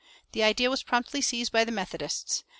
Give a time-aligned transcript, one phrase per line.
[0.31, 2.43] The idea was promptly seized by the Methodists.